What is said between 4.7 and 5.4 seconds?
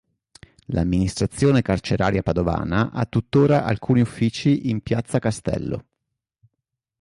Piazza